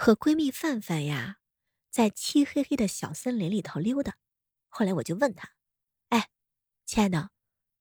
[0.00, 1.38] 和闺蜜范范呀，
[1.90, 4.14] 在漆黑黑的小森林里头溜达。
[4.68, 5.50] 后来我就问她
[6.10, 6.28] ：“哎，
[6.86, 7.30] 亲爱的，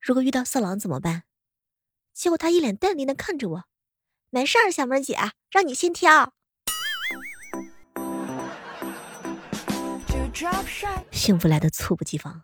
[0.01, 1.25] 如果遇到色狼怎么办？”
[2.15, 3.65] 结果她一脸淡定的看着我
[4.31, 5.15] ：“没事儿，小妹姐，
[5.51, 6.33] 让你先挑。”
[11.11, 12.41] 幸福来的猝不及防。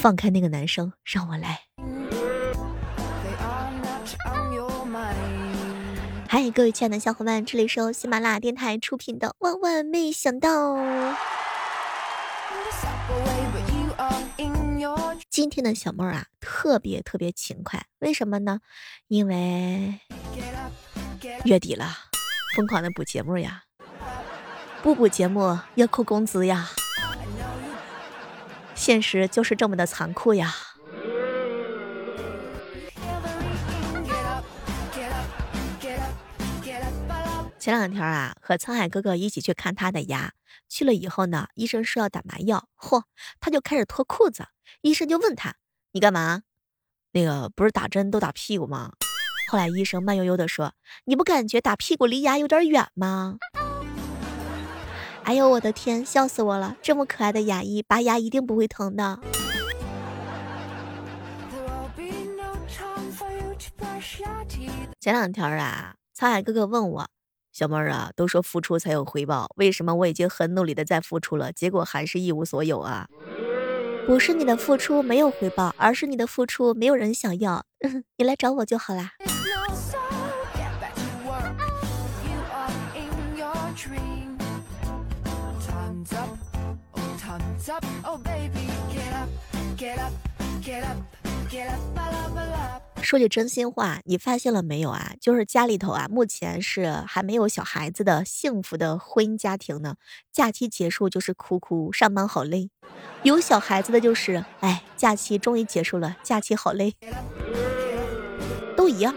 [0.00, 1.62] 放开那个男生，让我来。
[6.30, 10.74] 嗨，各位亲爱的小伙伴，这里是由喜马拉雅电台出品的《万万没想到》。
[15.30, 18.60] 今天的小妹儿啊，特别特别勤快，为什么呢？
[19.06, 20.00] 因为
[21.44, 21.96] 月底了，
[22.54, 23.62] 疯狂的补节目呀，
[24.82, 26.68] 不补节目要扣工资呀。
[28.74, 30.54] 现实就是这么的残酷呀！
[37.58, 40.32] 前两天啊，和沧海哥哥一起去看他的牙，
[40.68, 43.02] 去了以后呢，医生说要打麻药，嚯，
[43.40, 44.46] 他就开始脱裤子。
[44.82, 45.56] 医生就问他
[45.92, 46.42] ：“你干嘛？”
[47.12, 48.92] 那个不是打针都打屁股吗？
[49.50, 50.72] 后来医生慢悠悠的说
[51.06, 53.38] ：“你不感觉打屁股离牙有点远吗？”
[55.24, 56.76] 哎呦我的天，笑死我了！
[56.80, 59.18] 这么可爱的牙医，拔牙一定不会疼的。
[65.00, 67.08] 前两天啊，沧海哥哥问我，
[67.58, 73.08] 小妹儿啊，都说付出才有回报，为什么我已经很努力的在付出了，结果还是一无所有啊？
[74.06, 77.64] 不是你的付出没有回报，而是你的付出没有人想要，
[78.16, 79.10] 你来找我就好啦。
[93.08, 95.14] 说句真心话，你发现了没有啊？
[95.18, 99.94] 就是家里头啊，目前是还没有小孩子的幸福的婚姻家庭呢。
[100.30, 102.68] 假期结束就是哭哭，上班好累；
[103.22, 106.94] 有小孩子的就是，哎，假期终于结束了，假期好累，
[108.76, 109.14] 都一样。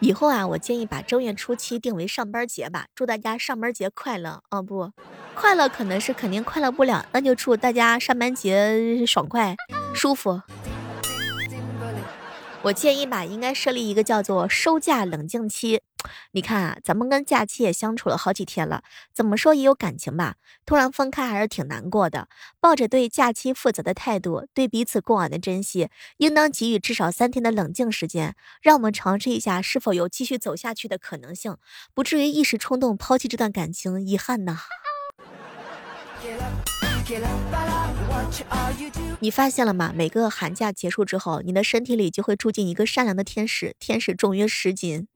[0.00, 4.62] 以后啊，我建议把正月初七定为上班节吧，祝大家上班节快乐哦！
[4.62, 4.92] 不，
[5.34, 9.56] 快乐可能是肯定快乐不了，那就祝大家上班节爽快、
[9.96, 10.42] 舒服。
[12.62, 15.82] 我建议吧，应该设立一个叫做收假冷静期。
[16.32, 18.82] 你看啊，咱们跟假期也相处了好几天了，
[19.14, 20.34] 怎么说也有感情吧？
[20.64, 22.28] 突然分开还是挺难过的。
[22.60, 31.56] 抱着对假期负责的态度，对彼此过往的珍惜，应当给予至少三天的冷静时间，让我们尝试一下是否有继续走下去的可能性，
[31.94, 34.58] 不至于一时冲动抛弃这段感情，遗憾呐。
[39.20, 39.92] 你发现了吗？
[39.94, 45.06] 每个寒假结束之后，你的身体里就会住进一个善良的天使，天使重约十斤。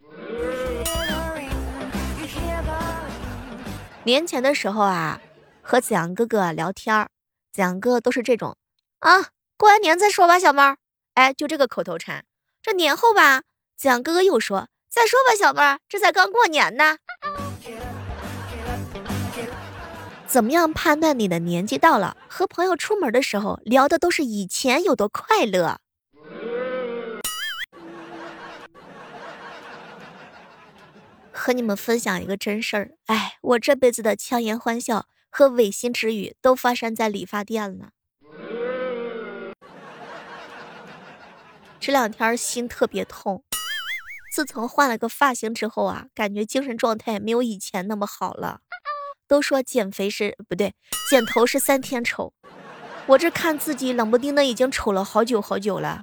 [4.04, 5.20] 年前的时候啊，
[5.62, 7.10] 和子阳哥哥聊天儿，
[7.52, 8.56] 子阳哥都是这种
[9.00, 10.76] 啊，过完年再说吧，小妹儿。
[11.14, 12.24] 哎，就这个口头禅。
[12.62, 13.42] 这年后吧，
[13.76, 16.98] 子阳哥哥又说，再说吧，小妹儿，这才刚过年呢。
[20.30, 22.16] 怎么样判断你的年纪到了？
[22.28, 25.80] 和朋友出门的时候聊的都是以前有多快乐。
[31.32, 37.88] 和你们分享一个真事儿，哎，我这辈子的强颜欢笑和违心之语都发生在理发店了。
[41.80, 43.42] 这两天心特别痛，
[44.32, 48.60] 自从换了个发型之后啊，感觉精神状态没有以前那么好了。
[49.30, 50.74] 都说减肥是不对，
[51.08, 52.32] 剪头是三天丑。
[53.06, 56.00] 我这看自己冷不丁的已经丑了好久好久了。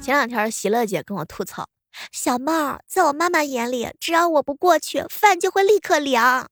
[0.00, 1.66] 前两天喜乐姐跟我吐槽，
[2.12, 6.46] 小帽，在我妈妈眼里，只要我不过去，饭就会立刻凉。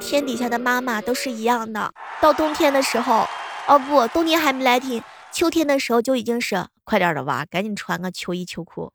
[0.00, 3.28] 天底下的妈妈都是一样的，到冬天的时候，
[3.68, 5.00] 哦不，冬天还没来停，
[5.32, 8.92] 秋天的时候就已经是快点的娃，赶紧穿个秋衣秋裤。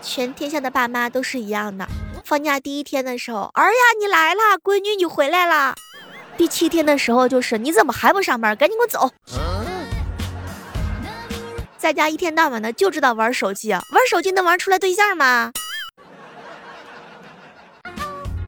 [0.00, 1.86] 全天下的爸妈都是一样的。
[2.24, 5.74] 放假第一天的时候，儿呀你来啦，闺女你回来啦。
[6.38, 8.56] 第七天的时候就是你怎么还不上班？
[8.56, 9.12] 赶紧给我走。
[11.76, 15.52] 在家一天到晚的就知道玩手机，玩手机能玩出来对象吗？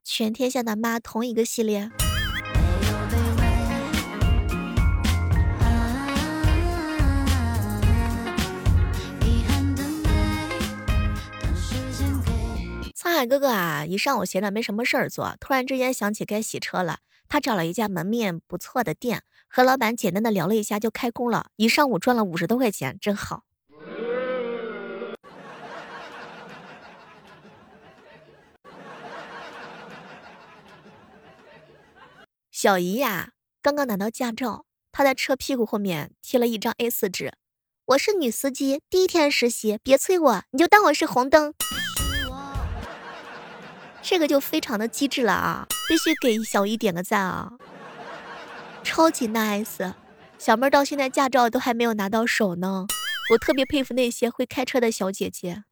[0.03, 1.91] 全天下的妈同一个系列。
[13.23, 16.99] 海哥哥啊，一上午闲着没什么事儿做，突然之间想起该洗车了。
[17.29, 23.45] 他找了一家门面不错的店，和老板简单的聊了一下就开工了，一上午赚了五十多块钱，真好。
[32.51, 37.35] 小姨呀，刚刚拿到驾照，她在车屁股后面贴了一张 A4 纸。
[37.85, 41.55] 我是女司机，第一天实习，别催我，你就当我是红灯。
[44.03, 47.53] 这个就非常的机智了啊，必须给小姨点个赞啊，
[48.83, 49.95] 超级 nice。
[50.39, 52.87] 小妹儿到现在驾照都还没有拿到手呢，
[53.33, 55.63] 我特别佩服那些会开车的小姐姐。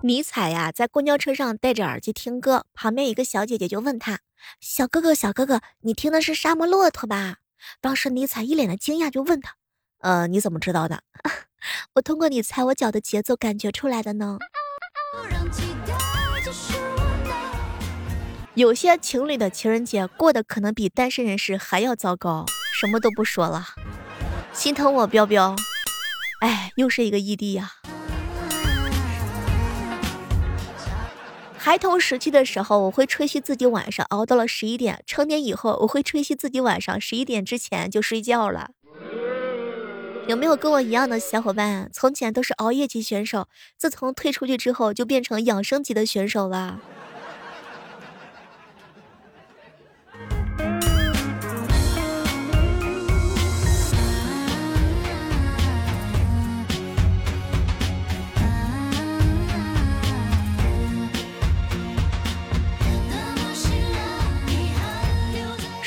[0.00, 4.20] 尼采呀，在公交车上戴着耳机听歌，旁边一个小姐姐就问他
[4.60, 7.36] ：“小哥哥，小哥哥，你听的是沙漠骆驼吧？”
[7.80, 9.54] 当时尼采一脸的惊讶，就问他
[10.00, 11.02] ：“呃，你怎么知道的？
[11.94, 14.38] 我通过你踩我脚的节奏感觉出来的呢。”
[18.54, 22.44] 有些情侣的情人节过得可能比单身人士还要糟糕。
[22.80, 23.66] 什么都不说了，
[24.52, 25.56] 心疼我彪彪。
[26.40, 27.77] 哎，又是一个异地呀。
[31.68, 38.70] 孩童时期的时候，我会吹嘘自己晚上熬到了十一点；成年以后，我会吹嘘自己晚上十一点之前就睡觉了。
[40.28, 41.90] 有没有跟我一样的小伙伴？
[41.92, 46.80] 从前都是熬夜级选手，自从退出去之后，就变成养生级的选手了。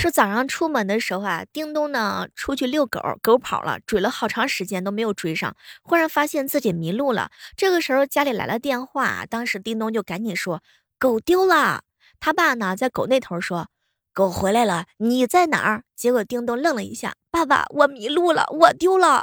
[0.02, 7.30] 说早上出门的时候啊，叮咚呢出去遛狗，狗跑了，追了好长时间都没有追上，忽然发现自己迷路了。
[7.56, 10.64] 这个时候家里来了电话，当时叮咚就赶紧说
[10.98, 11.84] 狗丢了。
[12.20, 13.68] 他爸呢在狗那头说
[14.12, 15.84] 狗回来了，你在哪儿？
[15.96, 19.22] 结果叮咚愣了一下，爸爸，我迷路了，我丢了。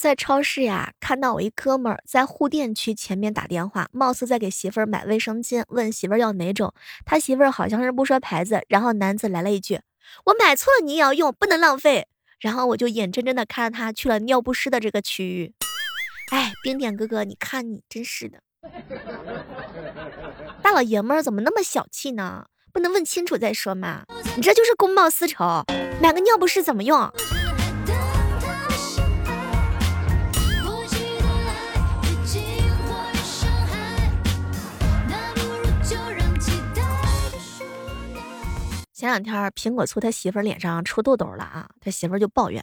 [0.00, 6.72] 在超市呀，看到我一哥们儿在护垫区前面打电话，貌似在给媳妇儿买卫生巾，问媳妇儿要哪种。
[7.04, 9.80] 他媳妇儿好像是不说牌子，然后男子来了一句
[10.26, 12.08] ：“我买错了，你也要用，不能浪费。”
[12.40, 15.52] 然后我就眼睁睁的看着他去了尿不湿的这个区域。
[16.30, 18.40] 哎，冰点哥哥，你看你真是的，
[20.62, 22.46] 大老爷们儿怎么那么小气呢？
[22.72, 24.04] 不能问清楚再说嘛？
[24.36, 25.64] 你这就是公报私仇，
[26.00, 26.98] 买个尿不湿怎么用？
[39.00, 42.62] 前两天苹果醋他媳妇儿脸上出痘痘了啊，他媳妇儿就抱怨：“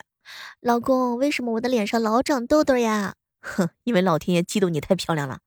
[0.62, 5.40] 老公，为什么我的脸上老长痘痘呀？” 哼，因为老天爷嫉妒你太漂亮了。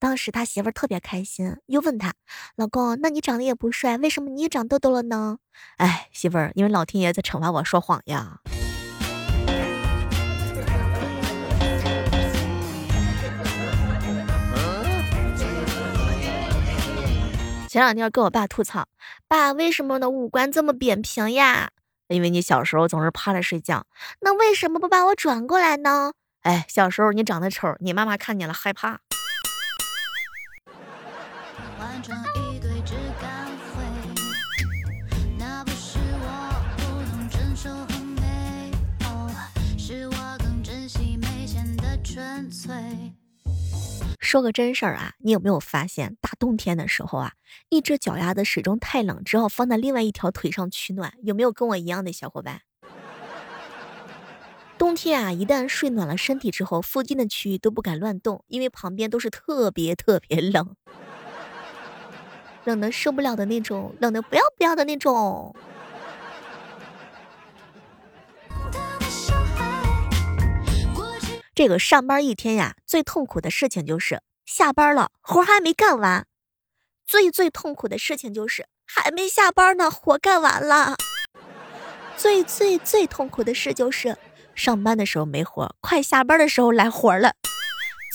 [0.00, 2.14] 当时他媳妇儿特别开心，又问他
[2.56, 5.38] ：“老公，那你长得也不帅，为什么你也长痘痘了呢？”
[5.78, 8.40] 哎，媳妇儿，因为老天爷在惩罚我说谎呀。
[17.72, 18.86] 前两天跟我爸吐槽，
[19.26, 21.70] 爸，为什么我的五官这么扁平呀？
[22.08, 23.86] 因为你小时候总是趴着睡觉。
[24.20, 26.12] 那为什么不把我转过来呢？
[26.42, 29.00] 哎，小时候你长得丑，你妈妈看见了害怕。
[44.32, 47.32] 说个真事儿啊，你有没有发现大冬天的时候啊，
[47.68, 51.12] 一只脚丫子始终太冷，只好放在另外一条腿上取暖？
[51.22, 52.62] 有没有跟我一样的小伙伴？
[54.78, 60.76] 冬天啊，一旦睡暖了身体之后，附近的区域都不敢乱动，因为旁边都是特别特别冷，
[62.64, 65.54] 冷的受不了的那种，冷的不要不要的那种。
[71.54, 76.22] 这个上班一天呀，最痛苦的事情就是下班了，活还没干完；
[77.06, 80.94] 最最痛苦的事情就是还没下班呢，活干完了；
[82.16, 84.16] 最最最痛苦的事就是
[84.54, 87.32] 上班的时候没活，快下班的时候来活了；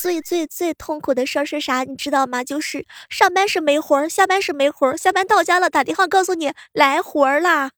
[0.01, 1.83] 最最最痛苦的事是啥？
[1.83, 2.43] 你知道吗？
[2.43, 7.69] 就是上班是没活，下班是没活，下班到家了打电话告诉你来活啦。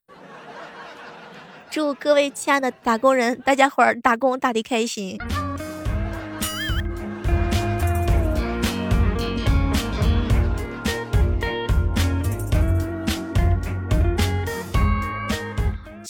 [1.70, 5.18] 祝各位亲爱的打工人，大家伙儿打工打的开心。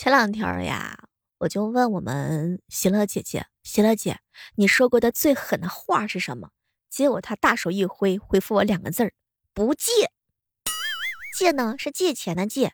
[0.09, 0.97] 前两天呀，
[1.37, 4.21] 我就问我们喜乐姐姐，喜乐姐，
[4.55, 6.49] 你说过的最狠的话是什么？
[6.89, 9.13] 结果她大手一挥，回复我两个字儿：
[9.53, 10.09] 不借。
[11.37, 12.73] 借呢是借钱的借，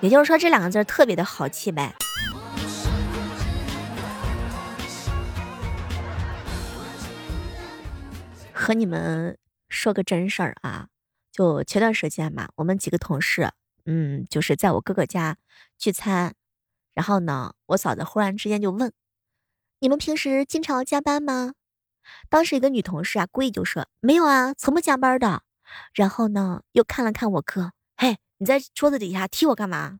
[0.00, 1.94] 也就是说这两个字特别的好气呗。
[8.54, 9.36] 和你们
[9.68, 10.88] 说个真事儿啊，
[11.30, 13.50] 就前段时间嘛，我们几个同事。
[13.90, 15.38] 嗯，就是在我哥哥家
[15.78, 16.34] 聚餐，
[16.92, 18.92] 然后呢，我嫂子忽然之间就问
[19.80, 21.54] ：“你们平时经常加班吗？”
[22.28, 25.42] 当时一个女同事啊，故意就说：“没有啊，从不加班的。”
[25.94, 29.98] 然后呢，又看了看我哥：“嘿，你在桌子底下踢我干嘛？”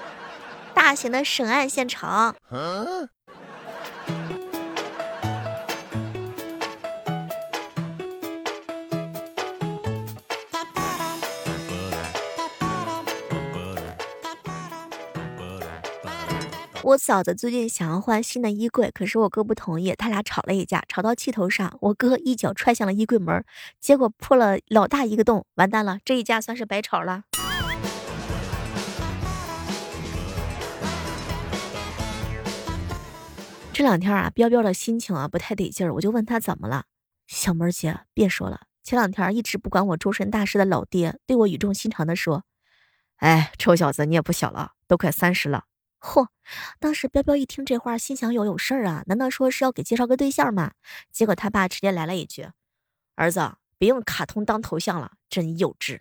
[0.72, 2.36] 大型的审案现场。
[16.86, 23.44] 我嫂子最近想要换新的衣柜，可是我哥不同意，他俩吵了一架，吵到气头上，我哥一脚踹向了衣柜门，
[23.80, 27.24] 结果破了老大一个洞，完蛋了，这一架算是白吵了。
[33.72, 36.84] 这两天啊，彪彪的心情啊不太得劲儿，我就问他怎么了。
[37.26, 42.44] 小妹儿姐，别说了，前两天一直不管我终身大事的老爹对我语重心长的说
[43.18, 45.64] ：“哎，臭小子，你也不小了，都快三十了。”
[46.06, 46.28] 嚯！
[46.78, 49.02] 当时彪彪一听这话，心想有有事儿啊？
[49.06, 50.74] 难道说是要给介绍个对象吗？
[51.10, 52.48] 结果他爸直接来了一句
[53.16, 56.00] ：“儿子，别用卡通当头像了，真幼稚。”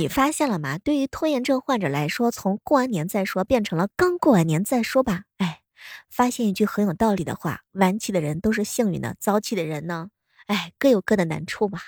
[0.00, 0.78] 你发现了吗？
[0.78, 5.24] 对于拖延症患者来说，从过完年再说变成了刚过完年再说吧。
[5.36, 5.60] 哎，
[6.08, 10.08] 发现一句很有道理的话：晚起的人都是幸运的，早起的人呢，
[10.46, 11.82] 哎，各有各的难处吧。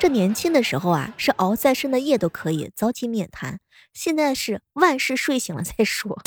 [0.00, 3.60] 这年轻的时候啊，是熬再深的夜都可以，早起免谈。
[3.92, 6.20] 现在是万事睡醒了再说。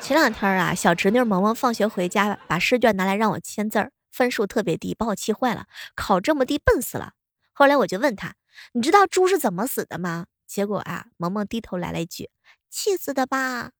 [0.00, 3.90] 前两天啊，小侄女萌萌放学回家，把试卷拿来让我签字儿。
[4.14, 5.66] 分数特别低，把我气坏了。
[5.96, 7.14] 考这么低，笨死了。
[7.52, 8.36] 后来我就问他
[8.72, 12.30] ：“你知道猪是怎么死的吗？”结果啊，萌萌低头来了一句
[12.70, 13.72] ：“气死的吧。”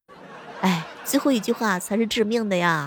[0.60, 2.84] 哎，最后一句话才是致命的呀。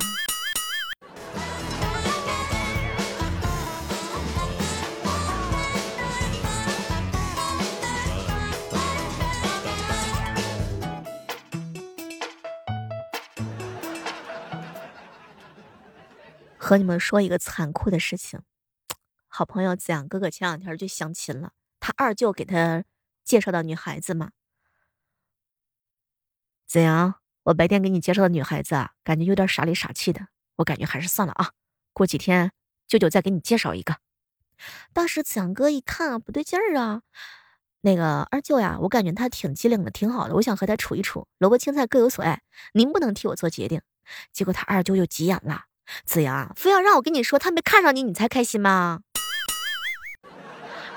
[16.68, 18.42] 和你们说一个残酷的事情，
[19.30, 22.84] 好朋友子阳哥哥前两天就相亲了，他二舅给他
[23.24, 24.32] 介绍的女孩子嘛。
[26.66, 31.54] 子阳，我白天给你介绍的女孩子啊，感觉有点傻里傻气的，我感觉还是算了啊，
[31.94, 32.52] 过几天
[32.86, 34.00] 舅舅再给你介绍一个。
[34.92, 37.02] 当时子阳哥一看啊，不对劲儿啊，
[37.80, 42.42] 那个二舅呀，我感觉他挺机灵的，挺好的，我想和他处一处，萝卜青菜各有所爱，
[42.74, 43.82] 您不能替我做决定。
[44.34, 45.67] 结果他二舅就急眼了。
[46.06, 49.02] 子阳非要让我跟你说他没看上你，你才开心吗？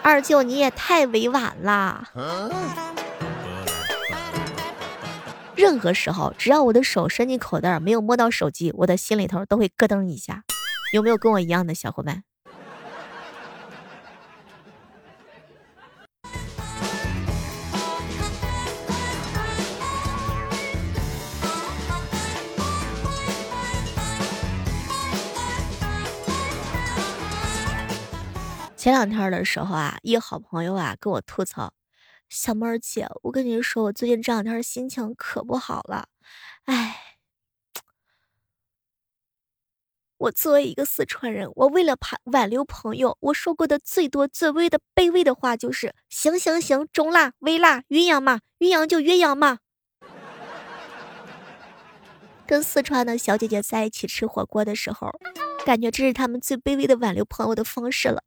[0.03, 2.09] 二舅你也太委婉了。
[5.55, 10.45] 任何时候，只要我的手伸进口袋没有摸到手机，我的心里头都会咯噔一下。
[10.93, 12.25] 有没有跟我一样的小伙伴？
[29.01, 31.73] 两天的时候啊，一好朋友啊跟我吐槽
[32.29, 36.07] ：“小妹儿姐，我跟你说，我最近这两天心情可不好了。
[36.67, 37.17] 哎，
[40.19, 49.61] 我作为一个四川人，我为了挽挽留朋友，我说过的最多、最微的卑微的话就是‘行行行，中辣、微辣、鸳鸯嘛，鸳鸯就鸳鸯嘛’。
[52.47, 55.11] 跟四川的小姐姐在一起吃火锅的时候，
[55.65, 58.23] 感觉这是他们最卑微的挽留朋友的方式了。”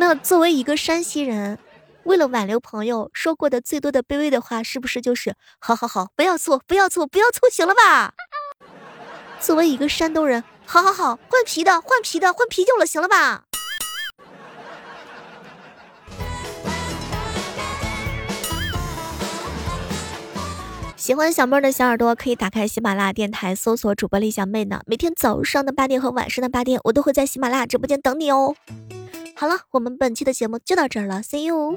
[0.00, 1.58] 那作为一个山西人，
[2.04, 8.14] 为了挽留朋友，说过的最多的卑微的话，是不是就是“好好好，不要醋，不要醋，不要醋”，行了吧？
[9.40, 13.44] 作为一个山东人，好好好，换皮的，换皮的，换啤酒了，行了吧？
[20.96, 24.80] 喜欢小妹儿的小耳朵可以打开喜马拉雅电台，搜索主播李小妹呢。
[24.86, 28.56] 每天早上的八点和晚上的八点，我都会在喜马拉雅直播间等你哦。
[29.40, 31.74] 好了，我们本期的节目就到这儿了，See you。